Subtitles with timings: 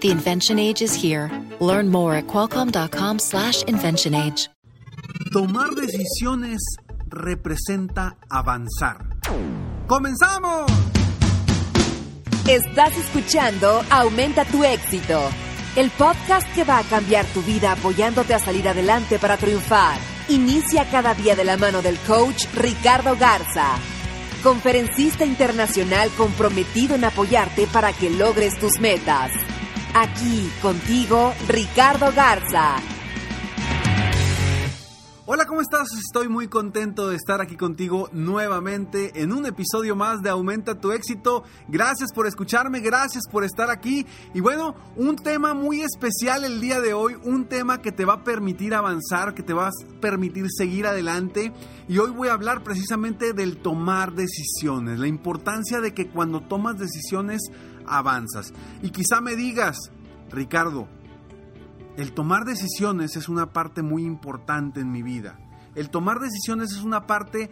[0.00, 1.30] The invention age is here.
[1.60, 4.48] Learn more at qualcomm.com/slash invention age.
[5.32, 6.60] Tomar decisiones
[7.08, 8.98] representa avanzar.
[9.86, 10.70] ¡Comenzamos!
[12.48, 15.20] Estás escuchando Aumenta tu éxito
[15.76, 19.98] el podcast que va a cambiar tu vida apoyándote a salir adelante para triunfar.
[20.28, 23.76] Inicia cada día de la mano del coach Ricardo Garza,
[24.42, 29.30] conferencista internacional comprometido en apoyarte para que logres tus metas.
[29.94, 32.76] Aquí contigo, Ricardo Garza.
[35.26, 35.88] Hola, ¿cómo estás?
[35.98, 40.92] Estoy muy contento de estar aquí contigo nuevamente en un episodio más de Aumenta tu
[40.92, 41.42] éxito.
[41.68, 44.06] Gracias por escucharme, gracias por estar aquí.
[44.32, 48.14] Y bueno, un tema muy especial el día de hoy, un tema que te va
[48.14, 51.52] a permitir avanzar, que te va a permitir seguir adelante.
[51.88, 56.76] Y hoy voy a hablar precisamente del tomar decisiones, la importancia de que cuando tomas
[56.76, 57.40] decisiones
[57.90, 58.52] avanzas.
[58.82, 59.78] Y quizá me digas,
[60.30, 60.88] Ricardo,
[61.96, 65.38] el tomar decisiones es una parte muy importante en mi vida.
[65.74, 67.50] El tomar decisiones es una parte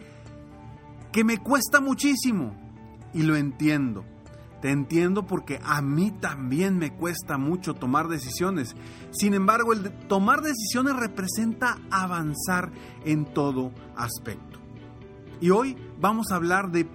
[1.11, 2.55] que me cuesta muchísimo
[3.13, 4.05] y lo entiendo.
[4.61, 8.75] Te entiendo porque a mí también me cuesta mucho tomar decisiones.
[9.11, 12.71] Sin embargo, el tomar decisiones representa avanzar
[13.05, 14.59] en todo aspecto.
[15.39, 16.85] Y hoy vamos a hablar de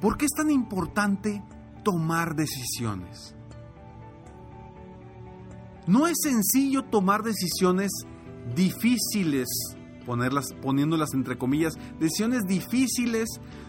[0.00, 1.42] ¿por qué es tan importante
[1.82, 3.34] tomar decisiones?
[5.86, 7.90] No es sencillo tomar decisiones
[8.54, 9.48] difíciles,
[10.06, 13.28] ponerlas, poniéndolas entre comillas, decisiones difíciles,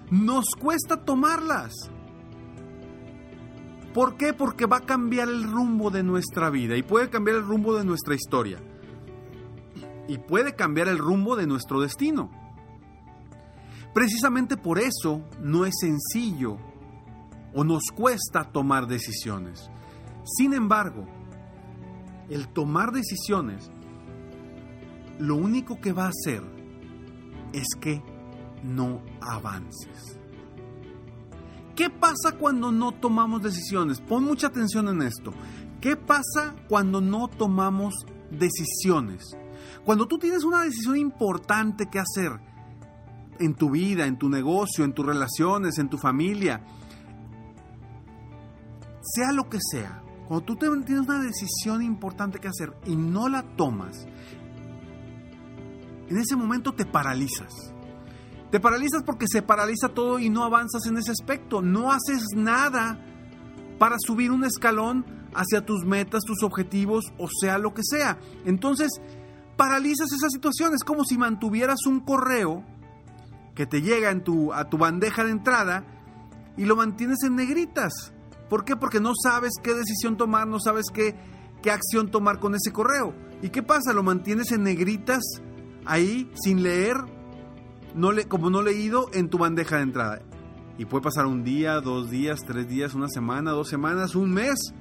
[0.10, 1.74] nos cuesta tomarlas.
[3.96, 4.34] ¿Por qué?
[4.34, 7.86] Porque va a cambiar el rumbo de nuestra vida y puede cambiar el rumbo de
[7.86, 8.60] nuestra historia.
[10.10, 12.30] Y puede cambiar el rumbo de nuestro destino.
[13.94, 16.58] Precisamente por eso no es sencillo
[17.54, 19.72] o nos cuesta tomar decisiones.
[20.26, 21.06] Sin embargo,
[22.30, 23.72] el tomar decisiones
[25.20, 26.44] lo único que va a hacer
[27.54, 28.04] es que
[28.62, 30.20] no avances.
[31.76, 34.00] ¿Qué pasa cuando no tomamos decisiones?
[34.00, 35.34] Pon mucha atención en esto.
[35.82, 37.94] ¿Qué pasa cuando no tomamos
[38.32, 39.38] decisiones?
[39.84, 42.32] Cuando tú tienes una decisión importante que hacer
[43.40, 46.66] en tu vida, en tu negocio, en tus relaciones, en tu familia,
[49.02, 53.44] sea lo que sea, cuando tú tienes una decisión importante que hacer y no la
[53.56, 54.08] tomas,
[56.08, 57.75] en ese momento te paralizas
[58.56, 61.62] te paralizas porque se paraliza todo y no avanzas en ese aspecto.
[61.62, 62.98] No haces nada
[63.78, 68.18] para subir un escalón hacia tus metas, tus objetivos, o sea lo que sea.
[68.46, 68.92] Entonces,
[69.58, 70.74] paralizas esa situación.
[70.74, 72.64] Es como si mantuvieras un correo
[73.56, 75.84] que te llega en tu, a tu bandeja de entrada
[76.56, 78.14] y lo mantienes en negritas.
[78.50, 78.78] ¿Por qué?
[78.78, 81.14] Porque no sabes qué decisión tomar, no sabes qué,
[81.62, 83.14] qué acción tomar con ese correo.
[83.42, 83.92] ¿Y qué pasa?
[83.92, 85.26] Lo mantienes en negritas
[85.84, 87.15] ahí sin leer
[87.96, 90.22] no le, como no leído en tu bandeja de entrada.
[90.78, 94.74] Y puede pasar un día, dos días, tres días, una semana, dos semanas, un mes.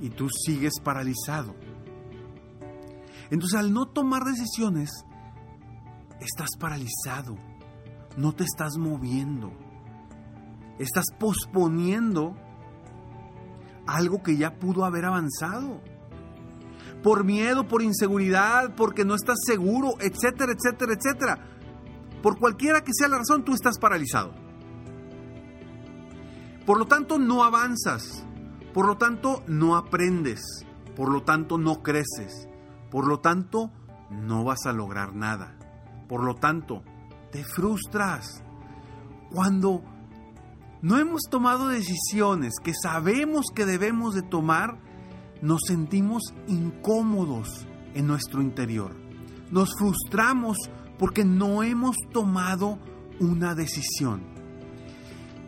[0.00, 1.54] Y tú sigues paralizado.
[3.30, 4.90] Entonces al no tomar decisiones,
[6.20, 7.36] estás paralizado.
[8.16, 9.52] No te estás moviendo.
[10.78, 12.34] Estás posponiendo
[13.86, 15.82] algo que ya pudo haber avanzado.
[17.02, 21.53] Por miedo, por inseguridad, porque no estás seguro, etcétera, etcétera, etcétera
[22.24, 24.32] por cualquiera que sea la razón, tú estás paralizado.
[26.64, 28.24] Por lo tanto, no avanzas.
[28.72, 30.40] Por lo tanto, no aprendes.
[30.96, 32.48] Por lo tanto, no creces.
[32.90, 33.70] Por lo tanto,
[34.08, 35.58] no vas a lograr nada.
[36.08, 36.82] Por lo tanto,
[37.30, 38.42] te frustras.
[39.30, 39.82] Cuando
[40.80, 44.78] no hemos tomado decisiones que sabemos que debemos de tomar,
[45.42, 48.96] nos sentimos incómodos en nuestro interior.
[49.50, 50.56] Nos frustramos
[50.98, 52.78] porque no hemos tomado
[53.20, 54.22] una decisión.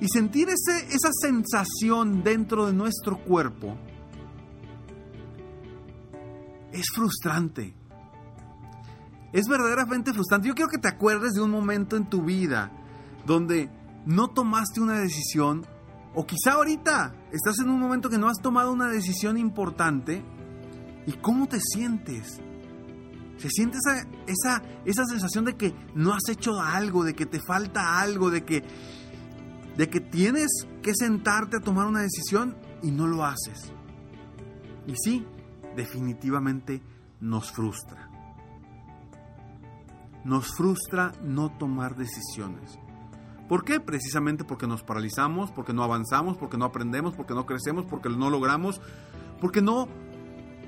[0.01, 3.77] Y sentir ese, esa sensación dentro de nuestro cuerpo
[6.73, 7.75] es frustrante.
[9.33, 10.49] Es verdaderamente frustrante.
[10.49, 12.71] Yo quiero que te acuerdes de un momento en tu vida
[13.25, 13.71] donde
[14.05, 15.67] no tomaste una decisión
[16.15, 20.23] o quizá ahorita estás en un momento que no has tomado una decisión importante
[21.07, 22.41] y cómo te sientes.
[23.37, 27.41] Se siente esa, esa, esa sensación de que no has hecho algo, de que te
[27.41, 28.65] falta algo, de que,
[29.77, 30.49] de que tienes
[30.83, 33.73] que sentarte a tomar una decisión y no lo haces.
[34.87, 35.27] Y sí,
[35.77, 36.83] definitivamente
[37.21, 38.09] nos frustra.
[40.25, 42.79] Nos frustra no tomar decisiones.
[43.49, 43.79] ¿Por qué?
[43.79, 48.29] Precisamente porque nos paralizamos, porque no avanzamos, porque no aprendemos, porque no crecemos, porque no
[48.29, 48.81] logramos,
[49.41, 49.87] porque no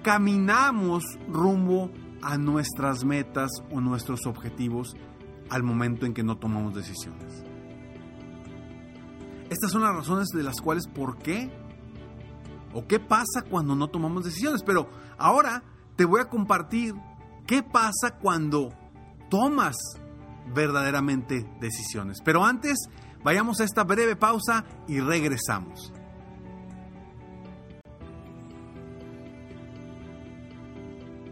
[0.02, 1.90] caminamos rumbo
[2.22, 4.96] a nuestras metas o nuestros objetivos
[5.50, 7.44] al momento en que no tomamos decisiones.
[9.50, 11.50] Estas son las razones de las cuales por qué
[12.74, 14.62] o qué pasa cuando no tomamos decisiones.
[14.62, 15.62] Pero ahora
[15.96, 16.94] te voy a compartir
[17.46, 18.72] qué pasa cuando
[19.30, 19.76] tomas
[20.54, 22.18] verdaderamente decisiones.
[22.22, 22.88] Pero antes,
[23.24, 25.92] vayamos a esta breve pausa y regresamos.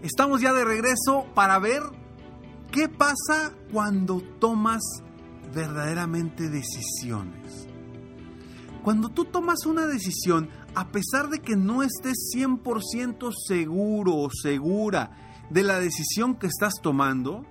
[0.06, 1.82] Estamos ya de regreso para ver
[2.70, 4.80] qué pasa cuando tomas
[5.52, 7.66] verdaderamente decisiones.
[8.84, 15.10] Cuando tú tomas una decisión, a pesar de que no estés 100% seguro o segura
[15.50, 17.44] de la decisión que estás tomando,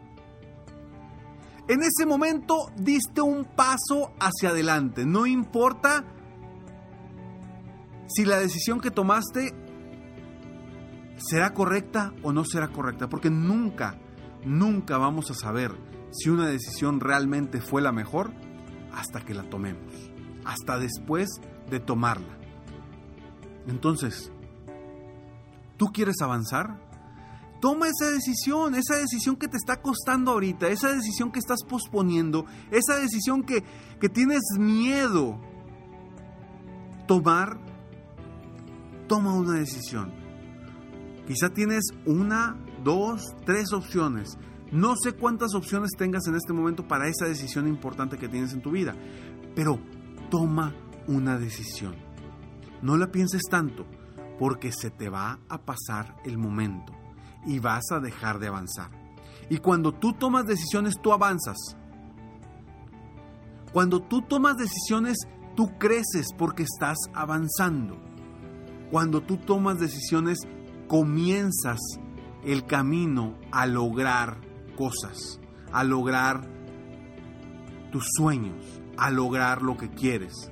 [1.67, 5.05] en ese momento diste un paso hacia adelante.
[5.05, 6.05] No importa
[8.07, 9.64] si la decisión que tomaste
[11.17, 13.97] será correcta o no será correcta, porque nunca,
[14.43, 15.75] nunca vamos a saber
[16.11, 18.31] si una decisión realmente fue la mejor
[18.93, 19.93] hasta que la tomemos,
[20.45, 21.29] hasta después
[21.69, 22.37] de tomarla.
[23.67, 24.31] Entonces,
[25.77, 26.83] ¿tú quieres avanzar?
[27.61, 32.45] Toma esa decisión, esa decisión que te está costando ahorita, esa decisión que estás posponiendo,
[32.69, 33.63] esa decisión que,
[33.99, 35.39] que tienes miedo.
[37.07, 37.59] Tomar,
[39.07, 40.24] toma una decisión
[41.27, 44.37] Quizá tienes una, dos, tres opciones.
[44.71, 48.61] No sé cuántas opciones tengas en este momento para esa decisión importante que tienes en
[48.61, 48.95] tu vida,
[49.55, 49.79] pero
[50.29, 50.75] toma
[51.07, 51.95] una decisión.
[52.81, 53.85] No la pienses tanto,
[54.37, 56.93] porque se te va a pasar el momento
[57.45, 58.89] y vas a dejar de avanzar.
[59.49, 61.57] Y cuando tú tomas decisiones, tú avanzas.
[63.71, 65.17] Cuando tú tomas decisiones,
[65.55, 67.97] tú creces porque estás avanzando.
[68.91, 70.39] Cuando tú tomas decisiones,
[70.87, 71.79] comienzas
[72.43, 74.37] el camino a lograr
[74.77, 75.39] cosas,
[75.71, 76.47] a lograr
[77.91, 80.51] tus sueños, a lograr lo que quieres.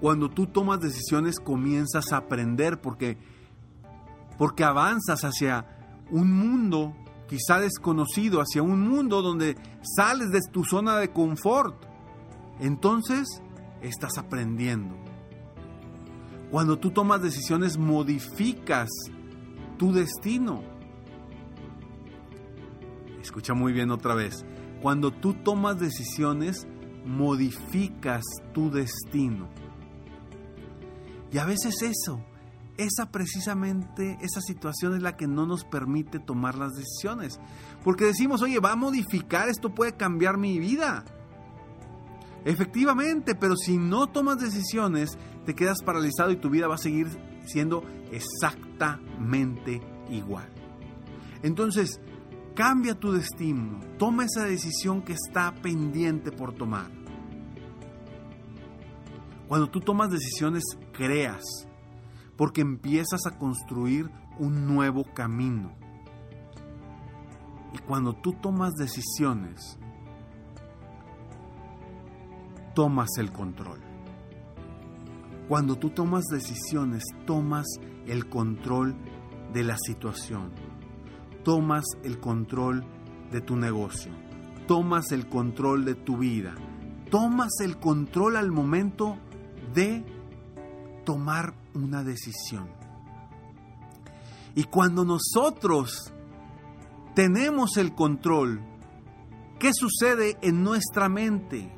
[0.00, 3.16] Cuando tú tomas decisiones comienzas a aprender porque
[4.36, 5.64] porque avanzas hacia
[6.10, 6.94] un mundo
[7.28, 9.56] quizá desconocido, hacia un mundo donde
[9.96, 11.74] sales de tu zona de confort.
[12.60, 13.42] Entonces,
[13.80, 14.94] estás aprendiendo.
[16.50, 18.88] Cuando tú tomas decisiones, modificas
[19.84, 20.62] tu destino.
[23.20, 24.46] Escucha muy bien otra vez.
[24.80, 26.66] Cuando tú tomas decisiones,
[27.04, 28.22] modificas
[28.54, 29.50] tu destino.
[31.30, 32.24] Y a veces eso,
[32.78, 37.38] esa precisamente, esa situación es la que no nos permite tomar las decisiones.
[37.84, 41.04] Porque decimos, oye, va a modificar, esto puede cambiar mi vida.
[42.46, 47.08] Efectivamente, pero si no tomas decisiones, te quedas paralizado y tu vida va a seguir
[47.44, 48.63] siendo exactamente
[50.08, 50.48] igual.
[51.42, 52.00] Entonces,
[52.54, 56.90] cambia tu destino, toma esa decisión que está pendiente por tomar.
[59.48, 60.62] Cuando tú tomas decisiones,
[60.92, 61.42] creas,
[62.36, 65.72] porque empiezas a construir un nuevo camino.
[67.72, 69.78] Y cuando tú tomas decisiones,
[72.74, 73.93] tomas el control.
[75.48, 77.66] Cuando tú tomas decisiones, tomas
[78.06, 78.94] el control
[79.52, 80.52] de la situación,
[81.44, 82.84] tomas el control
[83.30, 84.12] de tu negocio,
[84.66, 86.54] tomas el control de tu vida,
[87.10, 89.16] tomas el control al momento
[89.74, 90.04] de
[91.04, 92.68] tomar una decisión.
[94.54, 96.12] Y cuando nosotros
[97.14, 98.60] tenemos el control,
[99.64, 101.72] ¿Qué sucede en nuestra mente?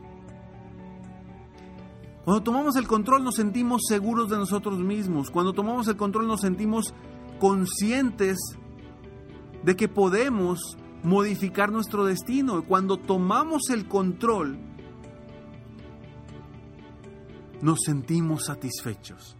[2.26, 5.30] Cuando tomamos el control nos sentimos seguros de nosotros mismos.
[5.30, 6.92] Cuando tomamos el control nos sentimos
[7.38, 8.36] conscientes
[9.62, 12.64] de que podemos modificar nuestro destino.
[12.64, 14.58] Cuando tomamos el control
[17.62, 19.36] nos sentimos satisfechos.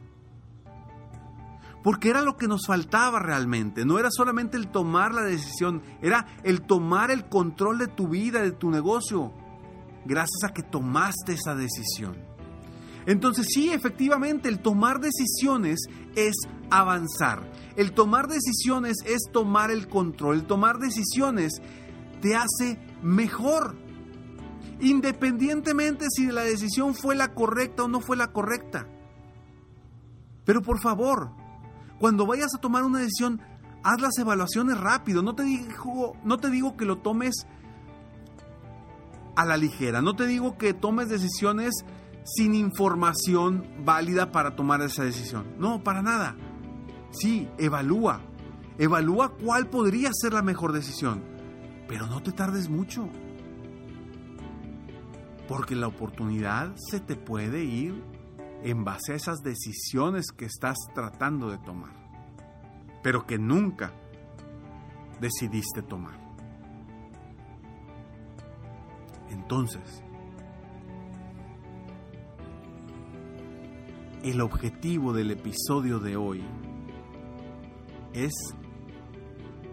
[1.82, 3.84] Porque era lo que nos faltaba realmente.
[3.84, 8.42] No era solamente el tomar la decisión, era el tomar el control de tu vida,
[8.42, 9.32] de tu negocio,
[10.04, 12.35] gracias a que tomaste esa decisión.
[13.06, 15.80] Entonces sí, efectivamente, el tomar decisiones
[16.16, 16.34] es
[16.70, 17.48] avanzar.
[17.76, 20.36] El tomar decisiones es tomar el control.
[20.36, 21.62] El tomar decisiones
[22.20, 23.76] te hace mejor.
[24.80, 28.86] Independientemente si la decisión fue la correcta o no fue la correcta.
[30.44, 31.30] Pero por favor,
[31.98, 33.40] cuando vayas a tomar una decisión,
[33.82, 35.22] haz las evaluaciones rápido.
[35.22, 37.46] No te digo, no te digo que lo tomes
[39.36, 40.02] a la ligera.
[40.02, 41.72] No te digo que tomes decisiones
[42.26, 45.46] sin información válida para tomar esa decisión.
[45.58, 46.36] No, para nada.
[47.10, 48.20] Sí, evalúa.
[48.78, 51.22] Evalúa cuál podría ser la mejor decisión.
[51.88, 53.08] Pero no te tardes mucho.
[55.48, 58.02] Porque la oportunidad se te puede ir
[58.62, 61.94] en base a esas decisiones que estás tratando de tomar.
[63.02, 63.92] Pero que nunca
[65.20, 66.18] decidiste tomar.
[69.30, 70.02] Entonces,
[74.30, 76.44] el objetivo del episodio de hoy
[78.12, 78.32] es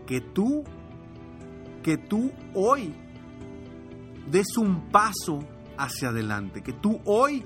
[0.05, 0.63] que tú,
[1.81, 2.93] que tú hoy
[4.29, 5.39] des un paso
[5.77, 7.43] hacia adelante, que tú hoy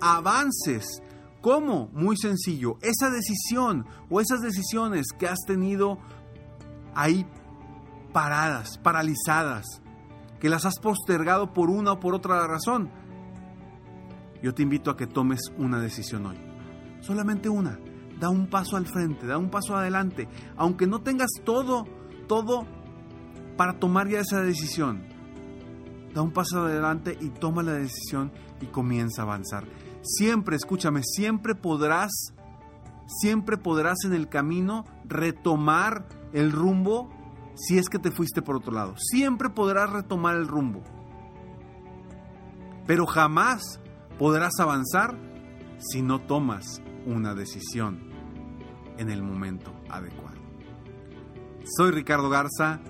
[0.00, 1.02] avances.
[1.40, 1.88] ¿Cómo?
[1.92, 2.78] Muy sencillo.
[2.80, 5.98] Esa decisión o esas decisiones que has tenido
[6.94, 7.26] ahí
[8.12, 9.66] paradas, paralizadas,
[10.40, 12.90] que las has postergado por una o por otra razón,
[14.42, 16.38] yo te invito a que tomes una decisión hoy.
[17.00, 17.78] Solamente una.
[18.20, 20.28] Da un paso al frente, da un paso adelante.
[20.56, 21.84] Aunque no tengas todo,
[22.26, 22.66] todo
[23.56, 25.02] para tomar ya esa decisión.
[26.14, 29.64] Da un paso adelante y toma la decisión y comienza a avanzar.
[30.02, 32.10] Siempre, escúchame, siempre podrás,
[33.06, 37.10] siempre podrás en el camino retomar el rumbo
[37.54, 38.94] si es que te fuiste por otro lado.
[38.96, 40.82] Siempre podrás retomar el rumbo.
[42.86, 43.80] Pero jamás
[44.18, 45.16] podrás avanzar
[45.78, 48.00] si no tomas una decisión
[48.98, 50.38] en el momento adecuado.
[51.64, 52.80] Soy Ricardo Garza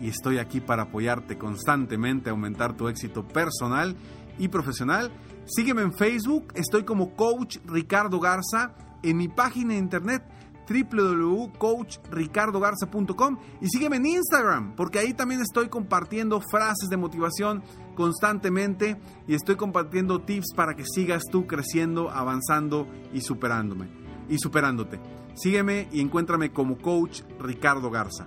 [0.00, 3.96] y estoy aquí para apoyarte constantemente a aumentar tu éxito personal
[4.38, 5.10] y profesional.
[5.46, 10.22] Sígueme en Facebook, estoy como Coach Ricardo Garza, en mi página de internet
[10.68, 17.62] www.coachricardogarza.com y sígueme en Instagram, porque ahí también estoy compartiendo frases de motivación
[17.94, 23.88] constantemente y estoy compartiendo tips para que sigas tú creciendo, avanzando y superándome
[24.28, 25.00] y superándote.
[25.34, 28.26] Sígueme y encuéntrame como coach Ricardo Garza.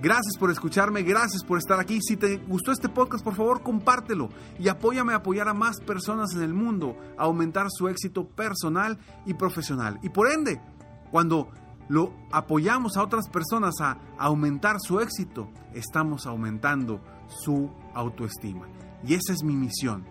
[0.00, 2.00] Gracias por escucharme, gracias por estar aquí.
[2.00, 6.34] Si te gustó este podcast, por favor, compártelo y apóyame a apoyar a más personas
[6.34, 9.98] en el mundo a aumentar su éxito personal y profesional.
[10.04, 10.60] Y por ende,
[11.10, 11.50] cuando
[11.88, 18.68] lo apoyamos a otras personas a aumentar su éxito, estamos aumentando su autoestima.
[19.04, 20.04] Y esa es mi misión,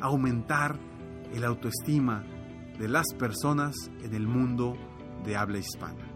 [0.00, 0.78] aumentar
[1.32, 2.24] el autoestima
[2.78, 4.74] de las personas en el mundo
[5.24, 6.12] de habla hispana.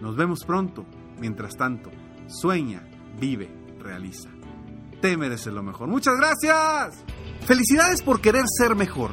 [0.00, 0.86] Nos vemos pronto.
[1.18, 1.90] Mientras tanto,
[2.28, 2.82] sueña,
[3.18, 4.30] vive, realiza.
[5.02, 5.88] Te mereces lo mejor.
[5.88, 7.04] Muchas gracias.
[7.46, 9.12] Felicidades por querer ser mejor.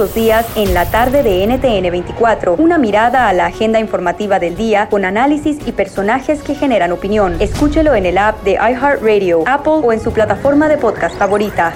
[0.03, 2.57] los días en la tarde de NTN 24.
[2.57, 7.37] Una mirada a la agenda informativa del día con análisis y personajes que generan opinión.
[7.39, 11.75] Escúchelo en el app de iHeartRadio, Apple o en su plataforma de podcast favorita.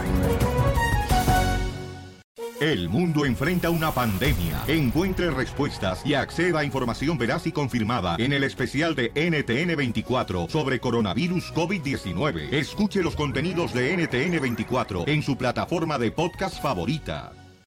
[2.61, 4.61] El mundo enfrenta una pandemia.
[4.67, 10.81] Encuentre respuestas y acceda a información veraz y confirmada en el especial de NTN24 sobre
[10.81, 12.53] coronavirus COVID-19.
[12.53, 17.46] Escuche los contenidos de NTN24 en su plataforma de podcast favorita.